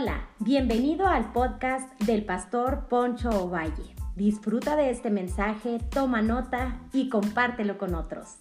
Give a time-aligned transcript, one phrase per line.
[0.00, 3.96] Hola, bienvenido al podcast del pastor Poncho Ovalle.
[4.14, 8.36] Disfruta de este mensaje, toma nota y compártelo con otros.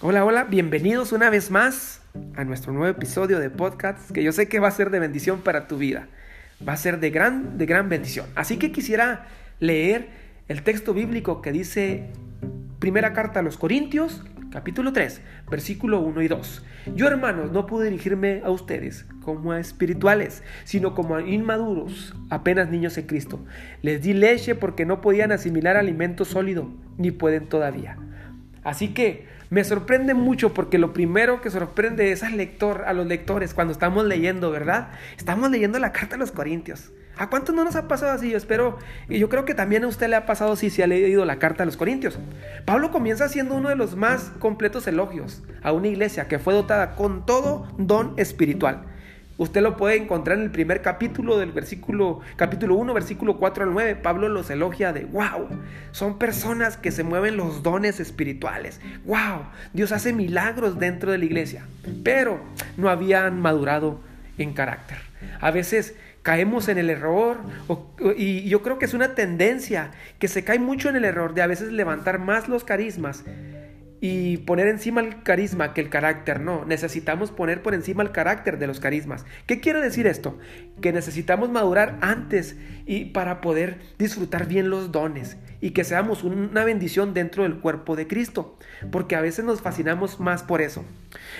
[0.00, 2.02] Hola, hola, bienvenidos una vez más
[2.36, 5.40] a nuestro nuevo episodio de podcast que yo sé que va a ser de bendición
[5.40, 6.06] para tu vida.
[6.66, 8.26] Va a ser de gran, de gran bendición.
[8.36, 9.26] Así que quisiera
[9.58, 12.10] leer el texto bíblico que dice
[12.78, 16.64] Primera carta a los Corintios, capítulo 3, versículo 1 y 2.
[16.94, 22.70] Yo, hermanos, no pude dirigirme a ustedes como a espirituales, sino como a inmaduros, apenas
[22.70, 23.44] niños en Cristo.
[23.82, 27.98] Les di leche porque no podían asimilar alimento sólido, ni pueden todavía.
[28.64, 33.06] Así que me sorprende mucho porque lo primero que sorprende es al lector, a los
[33.06, 34.90] lectores cuando estamos leyendo, ¿verdad?
[35.18, 36.92] Estamos leyendo la carta a los Corintios.
[37.18, 38.30] ¿A cuántos no nos ha pasado así?
[38.30, 40.86] Yo espero, y yo creo que también a usted le ha pasado así si ha
[40.86, 42.18] leído la carta a los Corintios.
[42.64, 46.94] Pablo comienza haciendo uno de los más completos elogios a una iglesia que fue dotada
[46.94, 48.84] con todo don espiritual.
[49.36, 53.72] Usted lo puede encontrar en el primer capítulo del versículo, capítulo 1, versículo 4 al
[53.72, 53.96] 9.
[53.96, 55.48] Pablo los elogia de, wow,
[55.92, 58.80] son personas que se mueven los dones espirituales.
[59.04, 61.64] Wow, Dios hace milagros dentro de la iglesia.
[62.02, 62.40] Pero
[62.76, 64.00] no habían madurado
[64.38, 64.98] en carácter.
[65.40, 67.38] A veces caemos en el error
[68.16, 71.42] y yo creo que es una tendencia que se cae mucho en el error de
[71.42, 73.24] a veces levantar más los carismas
[74.00, 76.40] y poner encima el carisma que el carácter.
[76.40, 79.24] No, necesitamos poner por encima el carácter de los carismas.
[79.46, 80.38] ¿Qué quiere decir esto?
[80.80, 86.64] Que necesitamos madurar antes y para poder disfrutar bien los dones y que seamos una
[86.64, 88.56] bendición dentro del cuerpo de Cristo,
[88.92, 90.84] porque a veces nos fascinamos más por eso.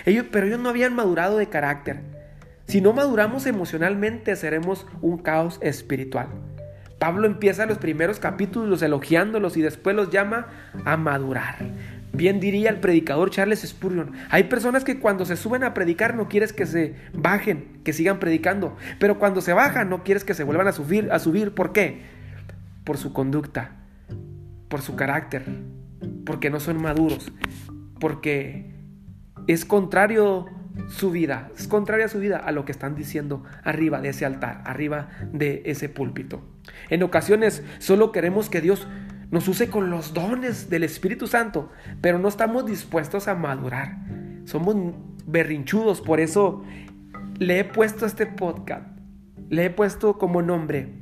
[0.07, 2.18] Ellos, pero ellos no habían madurado de carácter.
[2.69, 6.29] Si no maduramos emocionalmente, seremos un caos espiritual.
[6.99, 10.49] Pablo empieza los primeros capítulos elogiándolos y después los llama
[10.85, 11.57] a madurar.
[12.13, 16.29] Bien diría el predicador Charles Spurgeon, hay personas que cuando se suben a predicar no
[16.29, 20.45] quieres que se bajen, que sigan predicando, pero cuando se bajan no quieres que se
[20.45, 22.03] vuelvan a subir, a subir, ¿por qué?
[22.85, 23.77] Por su conducta,
[24.69, 25.45] por su carácter,
[26.27, 27.33] porque no son maduros,
[27.99, 28.75] porque
[29.47, 34.01] es contrario su vida, es contraria a su vida a lo que están diciendo arriba
[34.01, 36.43] de ese altar, arriba de ese púlpito.
[36.89, 38.87] En ocasiones solo queremos que Dios
[39.31, 43.99] nos use con los dones del Espíritu Santo, pero no estamos dispuestos a madurar.
[44.45, 44.77] Somos
[45.27, 46.65] berrinchudos, por eso
[47.39, 48.87] le he puesto este podcast,
[49.51, 50.95] le he puesto como nombre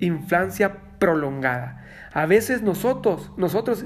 [0.00, 1.84] infancia prolongada.
[2.12, 3.84] A veces nosotros, nosotros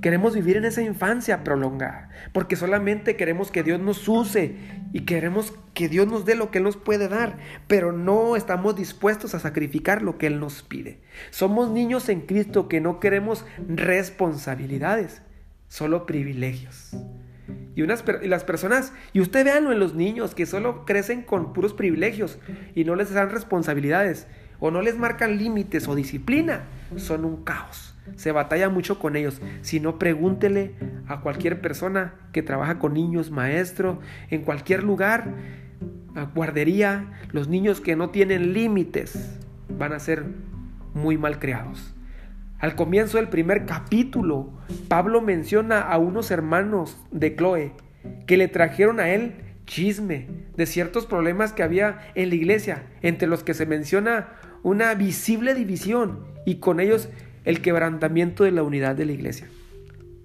[0.00, 4.56] Queremos vivir en esa infancia prolongada, porque solamente queremos que Dios nos use
[4.94, 8.76] y queremos que Dios nos dé lo que Él nos puede dar, pero no estamos
[8.76, 11.00] dispuestos a sacrificar lo que Él nos pide.
[11.30, 15.20] Somos niños en Cristo que no queremos responsabilidades,
[15.68, 16.96] solo privilegios.
[17.74, 21.52] Y, unas, y las personas, y usted véanlo en los niños que solo crecen con
[21.52, 22.38] puros privilegios
[22.74, 24.26] y no les dan responsabilidades,
[24.60, 26.64] o no les marcan límites o disciplina,
[26.96, 29.40] son un caos se batalla mucho con ellos.
[29.62, 30.74] Si no, pregúntele
[31.06, 34.00] a cualquier persona que trabaja con niños, maestro,
[34.30, 35.34] en cualquier lugar,
[36.34, 39.38] guardería, los niños que no tienen límites
[39.68, 40.24] van a ser
[40.94, 41.94] muy mal creados.
[42.58, 44.50] Al comienzo del primer capítulo,
[44.88, 47.72] Pablo menciona a unos hermanos de Chloe
[48.26, 49.34] que le trajeron a él
[49.64, 50.26] chisme
[50.56, 54.28] de ciertos problemas que había en la iglesia, entre los que se menciona
[54.62, 57.08] una visible división y con ellos
[57.44, 59.48] el quebrantamiento de la unidad de la iglesia.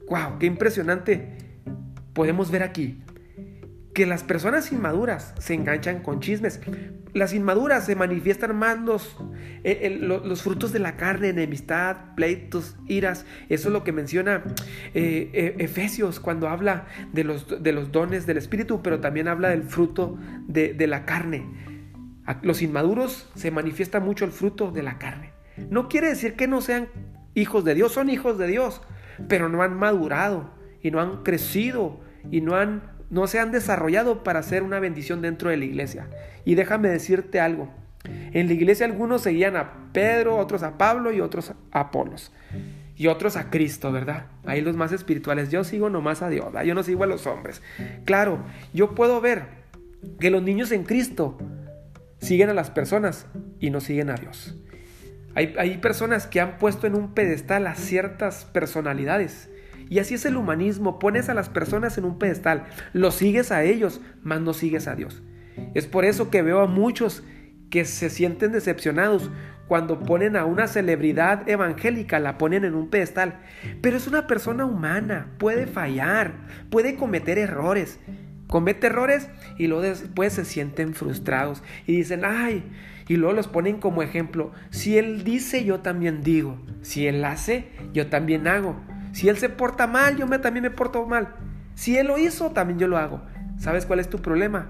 [0.10, 0.40] ¡Wow!
[0.40, 1.38] ¡Qué impresionante!
[2.14, 3.02] Podemos ver aquí
[3.96, 6.60] que las personas inmaduras se enganchan con chismes.
[7.14, 9.16] Las inmaduras se manifiestan más los,
[9.64, 13.26] los, frutos de la carne, enemistad, pleitos, iras.
[13.48, 14.44] Eso es lo que menciona
[14.94, 19.50] eh, eh, Efesios cuando habla de los, de los dones del Espíritu, pero también habla
[19.50, 21.46] del fruto de, de la carne.
[22.26, 25.32] A los inmaduros se manifiesta mucho el fruto de la carne.
[25.70, 26.90] No quiere decir que no sean
[27.36, 28.82] hijos de Dios, son hijos de Dios,
[29.28, 30.50] pero no han madurado
[30.82, 32.00] y no han crecido
[32.32, 36.10] y no han no se han desarrollado para ser una bendición dentro de la iglesia.
[36.44, 37.70] Y déjame decirte algo.
[38.04, 42.32] En la iglesia algunos seguían a Pedro, otros a Pablo y otros a Apolos.
[42.98, 44.28] Y otros a Cristo, ¿verdad?
[44.46, 45.50] Ahí los más espirituales.
[45.50, 47.62] Yo sigo nomás a Dios, yo no sigo a los hombres.
[48.06, 48.40] Claro,
[48.74, 49.48] yo puedo ver
[50.20, 51.38] que los niños en Cristo
[52.20, 53.28] siguen a las personas
[53.60, 54.56] y no siguen a Dios.
[55.36, 59.50] Hay, personas que han puesto en un pedestal a ciertas personalidades.
[59.90, 63.64] Y así es el humanismo, pones a las personas en un pedestal, los sigues a
[63.64, 65.22] ellos, mas no sigues a Dios.
[65.74, 67.24] Es por eso que veo a muchos
[67.70, 69.30] que se sienten decepcionados
[69.68, 73.42] cuando ponen a una celebridad evangélica, la ponen en un pedestal.
[73.82, 76.36] Pero es una persona humana, puede fallar,
[76.70, 78.00] puede cometer errores.
[78.48, 79.28] Comete errores
[79.58, 82.64] y luego después se sienten frustrados y dicen, ay,
[83.08, 84.52] y luego los ponen como ejemplo.
[84.72, 86.58] Si él dice, yo también digo.
[86.82, 88.76] Si él hace, yo también hago.
[89.12, 91.36] Si él se porta mal, yo también me porto mal.
[91.76, 93.22] Si él lo hizo, también yo lo hago.
[93.58, 94.70] ¿Sabes cuál es tu problema?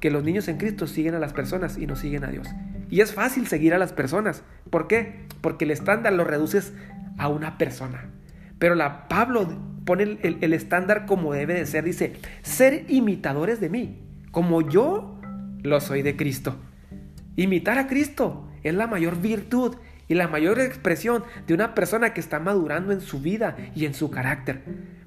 [0.00, 2.48] Que los niños en Cristo siguen a las personas y no siguen a Dios.
[2.90, 4.42] Y es fácil seguir a las personas.
[4.68, 5.26] ¿Por qué?
[5.40, 6.74] Porque el estándar lo reduces
[7.16, 8.10] a una persona.
[8.58, 9.48] Pero la Pablo
[9.84, 11.84] pone el, el estándar como debe de ser.
[11.84, 13.98] Dice, ser imitadores de mí,
[14.30, 15.18] como yo
[15.62, 16.56] lo soy de Cristo.
[17.36, 19.76] Imitar a Cristo es la mayor virtud
[20.08, 23.94] y la mayor expresión de una persona que está madurando en su vida y en
[23.94, 24.62] su carácter.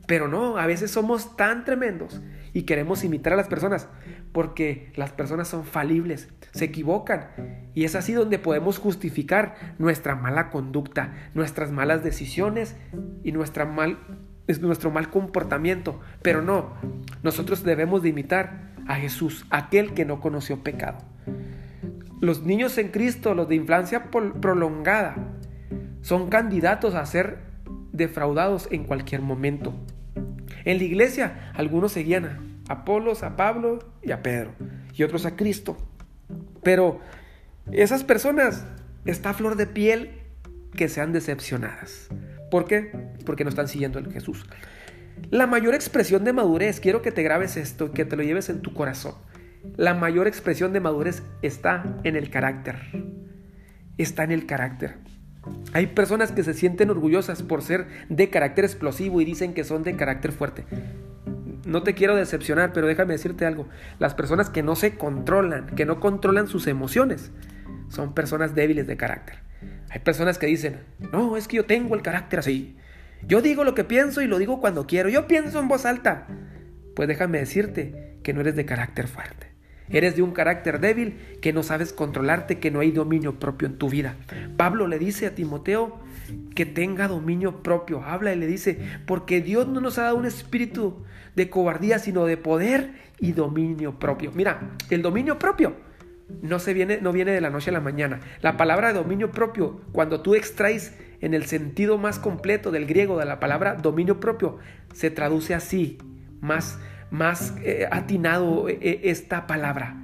[0.08, 2.22] Pero no, a veces somos tan tremendos
[2.54, 3.90] y queremos imitar a las personas
[4.32, 7.28] porque las personas son falibles, se equivocan
[7.74, 12.76] y es así donde podemos justificar nuestra mala conducta, nuestras malas decisiones
[13.24, 16.00] y nuestro mal comportamiento.
[16.22, 16.74] Pero no,
[17.24, 21.15] nosotros debemos de imitar a Jesús, aquel que no conoció pecado.
[22.22, 25.16] Los niños en Cristo, los de infancia prolongada,
[26.02, 27.40] son candidatos a ser
[27.92, 29.74] defraudados en cualquier momento.
[30.64, 34.52] En la iglesia, algunos seguían a Apolos, a Pablo y a Pedro,
[34.94, 35.78] y otros a Cristo.
[36.64, 37.00] Pero
[37.72, 38.66] esas personas
[39.06, 40.22] está flor de piel
[40.76, 42.10] que sean decepcionadas.
[42.50, 42.92] ¿Por qué?
[43.26, 44.46] Porque no están siguiendo a Jesús.
[45.30, 48.62] La mayor expresión de madurez, quiero que te grabes esto, que te lo lleves en
[48.62, 49.16] tu corazón.
[49.78, 52.76] La mayor expresión de madurez está en el carácter.
[53.98, 54.96] Está en el carácter.
[55.74, 59.84] Hay personas que se sienten orgullosas por ser de carácter explosivo y dicen que son
[59.84, 60.66] de carácter fuerte.
[61.66, 63.68] No te quiero decepcionar, pero déjame decirte algo.
[64.00, 67.32] Las personas que no se controlan, que no controlan sus emociones,
[67.90, 69.40] son personas débiles de carácter.
[69.90, 70.82] Hay personas que dicen,
[71.12, 72.78] no, es que yo tengo el carácter así.
[73.28, 75.10] Yo digo lo que pienso y lo digo cuando quiero.
[75.10, 76.28] Yo pienso en voz alta.
[76.96, 79.55] Pues déjame decirte que no eres de carácter fuerte.
[79.90, 83.78] Eres de un carácter débil que no sabes controlarte, que no hay dominio propio en
[83.78, 84.16] tu vida.
[84.58, 86.00] Pablo le dice a Timoteo
[86.56, 88.04] que tenga dominio propio.
[88.04, 91.04] Habla y le dice, porque Dios no nos ha dado un espíritu
[91.36, 94.32] de cobardía, sino de poder y dominio propio.
[94.34, 95.76] Mira, el dominio propio
[96.42, 98.20] no, se viene, no viene de la noche a la mañana.
[98.42, 103.26] La palabra dominio propio, cuando tú extraes en el sentido más completo del griego de
[103.26, 104.58] la palabra dominio propio,
[104.94, 105.98] se traduce así,
[106.42, 106.80] más
[107.12, 109.96] más eh, atinado eh, eh, esta palabra.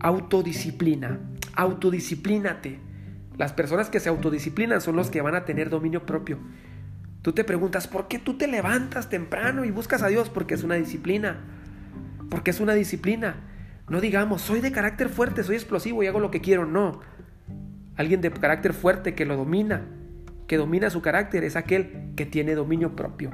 [0.00, 1.20] Autodisciplina.
[1.54, 2.80] Autodisciplínate.
[3.36, 6.38] Las personas que se autodisciplinan son los que van a tener dominio propio.
[7.22, 10.30] Tú te preguntas, ¿por qué tú te levantas temprano y buscas a Dios?
[10.30, 11.40] Porque es una disciplina.
[12.30, 13.36] Porque es una disciplina.
[13.88, 16.66] No digamos, soy de carácter fuerte, soy explosivo y hago lo que quiero.
[16.66, 17.00] No.
[17.96, 19.86] Alguien de carácter fuerte que lo domina,
[20.46, 23.30] que domina su carácter, es aquel que tiene dominio propio.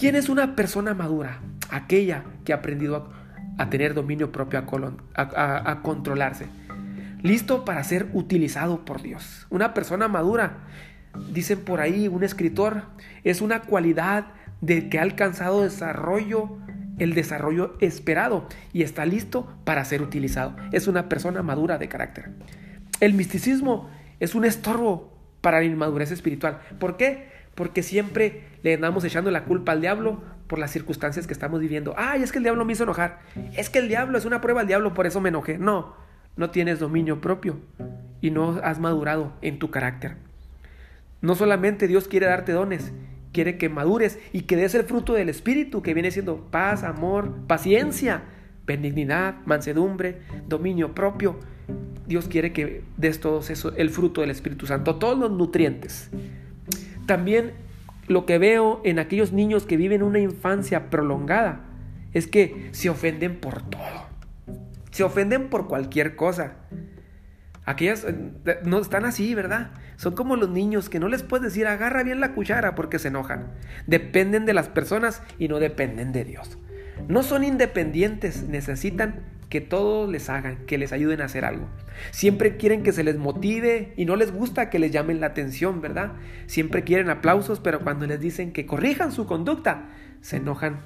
[0.00, 1.40] ¿Quién es una persona madura?
[1.68, 3.12] Aquella que ha aprendido
[3.58, 4.64] a, tener dominio propio,
[5.14, 6.46] a, controlarse.
[7.20, 9.46] Listo para ser utilizado por Dios.
[9.50, 10.60] Una persona madura,
[11.34, 12.84] dicen por ahí un escritor,
[13.24, 14.28] es una cualidad
[14.62, 16.56] de que ha alcanzado desarrollo,
[16.96, 20.56] el desarrollo esperado y está listo para ser utilizado.
[20.72, 22.30] Es una persona madura de carácter.
[23.00, 26.60] El misticismo es un estorbo para la inmadurez espiritual.
[26.78, 27.29] ¿Por qué?
[27.54, 31.94] Porque siempre le andamos echando la culpa al diablo por las circunstancias que estamos viviendo.
[31.96, 33.20] Ay, es que el diablo me hizo enojar.
[33.56, 35.58] Es que el diablo es una prueba al diablo, por eso me enojé.
[35.58, 35.94] No,
[36.36, 37.58] no tienes dominio propio
[38.20, 40.16] y no has madurado en tu carácter.
[41.20, 42.92] No solamente Dios quiere darte dones,
[43.32, 47.34] quiere que madures y que des el fruto del Espíritu, que viene siendo paz, amor,
[47.46, 48.22] paciencia,
[48.66, 51.38] benignidad, mansedumbre, dominio propio.
[52.06, 56.10] Dios quiere que des todo eso, el fruto del Espíritu Santo, todos los nutrientes.
[57.06, 57.52] También
[58.06, 61.64] lo que veo en aquellos niños que viven una infancia prolongada
[62.12, 64.08] es que se ofenden por todo.
[64.90, 66.54] Se ofenden por cualquier cosa.
[67.64, 69.70] Aquellas eh, no están así, ¿verdad?
[69.96, 73.08] Son como los niños que no les puedes decir agarra bien la cuchara porque se
[73.08, 73.52] enojan.
[73.86, 76.58] Dependen de las personas y no dependen de Dios.
[77.06, 81.68] No son independientes, necesitan que todos les hagan, que les ayuden a hacer algo.
[82.12, 85.82] Siempre quieren que se les motive y no les gusta que les llamen la atención,
[85.82, 86.12] ¿verdad?
[86.46, 89.90] Siempre quieren aplausos, pero cuando les dicen que corrijan su conducta,
[90.22, 90.80] se enojan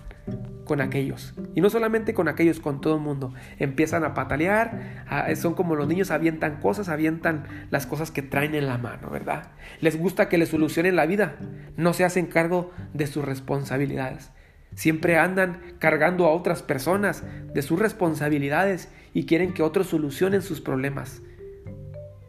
[0.65, 1.35] con aquellos.
[1.55, 3.35] Y no solamente con aquellos, con todo el mundo.
[3.59, 5.05] Empiezan a patalear,
[5.37, 9.53] son como los niños, avientan cosas, avientan las cosas que traen en la mano, ¿verdad?
[9.83, 11.37] Les gusta que les solucionen la vida,
[11.77, 14.31] no se hacen cargo de sus responsabilidades.
[14.75, 20.61] Siempre andan cargando a otras personas de sus responsabilidades y quieren que otros solucionen sus
[20.61, 21.23] problemas.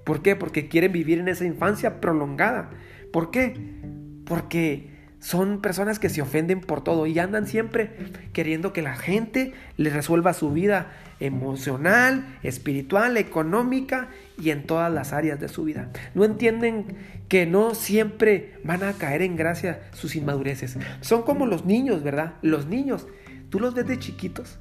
[0.03, 0.35] ¿Por qué?
[0.35, 2.69] Porque quieren vivir en esa infancia prolongada.
[3.11, 3.55] ¿Por qué?
[4.25, 7.89] Porque son personas que se ofenden por todo y andan siempre
[8.31, 14.09] queriendo que la gente les resuelva su vida emocional, espiritual, económica
[14.41, 15.89] y en todas las áreas de su vida.
[16.13, 20.77] No entienden que no siempre van a caer en gracia sus inmadureces.
[21.01, 22.33] Son como los niños, ¿verdad?
[22.41, 23.07] Los niños,
[23.49, 24.59] tú los ves de chiquitos,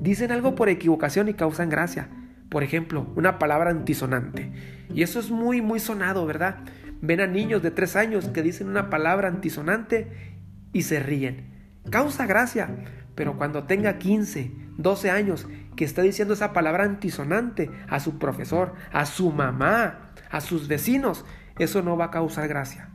[0.00, 2.08] dicen algo por equivocación y causan gracia.
[2.48, 4.52] Por ejemplo, una palabra antisonante.
[4.92, 6.58] Y eso es muy, muy sonado, ¿verdad?
[7.00, 10.34] Ven a niños de tres años que dicen una palabra antisonante
[10.72, 11.52] y se ríen.
[11.90, 12.68] Causa gracia,
[13.14, 18.74] pero cuando tenga 15, 12 años que está diciendo esa palabra antisonante a su profesor,
[18.92, 21.24] a su mamá, a sus vecinos,
[21.58, 22.90] eso no va a causar gracia.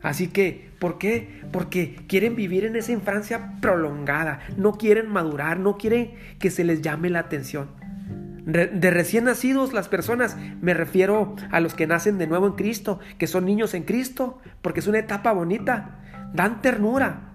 [0.00, 1.42] Así que, ¿por qué?
[1.52, 6.82] Porque quieren vivir en esa infancia prolongada, no quieren madurar, no quieren que se les
[6.82, 7.78] llame la atención
[8.48, 12.98] de recién nacidos las personas, me refiero a los que nacen de nuevo en Cristo,
[13.18, 15.98] que son niños en Cristo, porque es una etapa bonita,
[16.32, 17.27] dan ternura,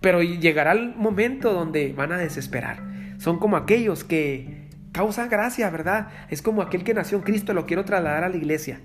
[0.00, 2.82] pero llegará el momento donde van a desesperar.
[3.18, 6.08] Son como aquellos que causan gracia, ¿verdad?
[6.30, 8.80] Es como aquel que nació en Cristo, lo quiero trasladar a la iglesia.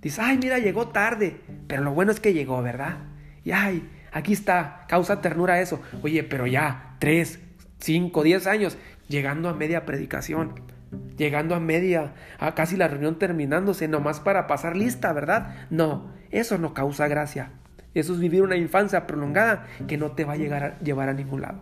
[0.00, 1.36] Dice, ay, mira, llegó tarde,
[1.66, 2.98] pero lo bueno es que llegó, ¿verdad?
[3.42, 5.80] Y ay, aquí está, causa ternura eso.
[6.02, 7.40] Oye, pero ya, tres,
[7.78, 8.76] cinco, diez años,
[9.08, 10.74] llegando a media predicación
[11.16, 15.66] llegando a media, a casi la reunión terminándose, nomás para pasar lista, ¿verdad?
[15.70, 17.50] No, eso no causa gracia.
[17.94, 21.14] Eso es vivir una infancia prolongada que no te va a, llegar a llevar a
[21.14, 21.60] ningún lado.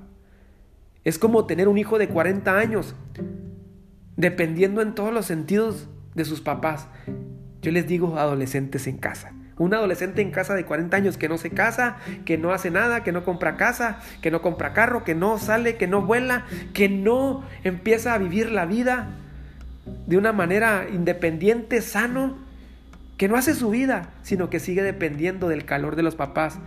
[1.04, 2.94] Es como tener un hijo de 40 años,
[4.16, 6.88] dependiendo en todos los sentidos de sus papás.
[7.60, 9.32] Yo les digo adolescentes en casa.
[9.58, 13.04] Un adolescente en casa de 40 años que no se casa, que no hace nada,
[13.04, 16.88] que no compra casa, que no compra carro, que no sale, que no vuela, que
[16.88, 19.10] no empieza a vivir la vida
[20.06, 22.38] de una manera independiente, sano,
[23.22, 26.58] que no hace su vida, sino que sigue dependiendo del calor de los papás.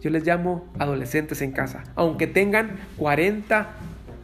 [0.00, 3.70] Yo les llamo adolescentes en casa, aunque tengan 40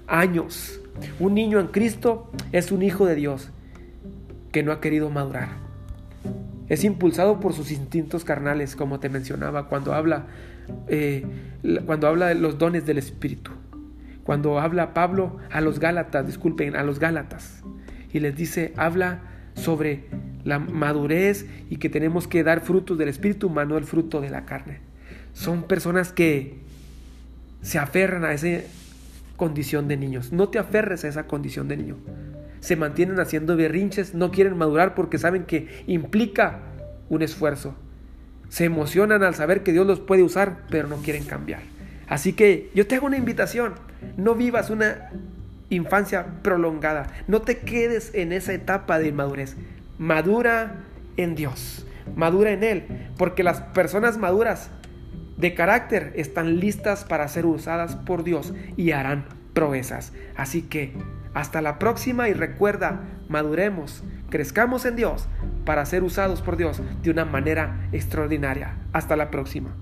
[0.06, 0.80] años.
[1.18, 3.50] Un niño en Cristo es un hijo de Dios
[4.52, 5.48] que no ha querido madurar.
[6.68, 10.26] Es impulsado por sus instintos carnales, como te mencionaba, cuando habla,
[10.86, 11.26] eh,
[11.84, 13.50] cuando habla de los dones del Espíritu.
[14.22, 17.64] Cuando habla Pablo a los Gálatas, disculpen, a los Gálatas,
[18.12, 19.22] y les dice, habla
[19.54, 20.04] sobre
[20.44, 24.44] la madurez y que tenemos que dar frutos del Espíritu, no el fruto de la
[24.44, 24.80] carne.
[25.32, 26.58] Son personas que
[27.62, 28.66] se aferran a esa
[29.36, 30.32] condición de niños.
[30.32, 31.96] No te aferres a esa condición de niño
[32.62, 36.60] se mantienen haciendo berrinches, no quieren madurar porque saben que implica
[37.08, 37.74] un esfuerzo.
[38.50, 41.60] Se emocionan al saber que Dios los puede usar, pero no quieren cambiar.
[42.06, 43.74] Así que yo te hago una invitación,
[44.16, 45.10] no vivas una
[45.70, 49.56] infancia prolongada, no te quedes en esa etapa de inmadurez,
[50.02, 50.82] madura
[51.16, 54.68] en Dios, madura en Él, porque las personas maduras
[55.36, 60.12] de carácter están listas para ser usadas por Dios y harán proezas.
[60.36, 60.92] Así que
[61.34, 65.28] hasta la próxima y recuerda, maduremos, crezcamos en Dios
[65.64, 68.74] para ser usados por Dios de una manera extraordinaria.
[68.92, 69.72] Hasta la próxima.